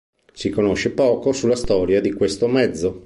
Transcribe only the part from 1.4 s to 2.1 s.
storia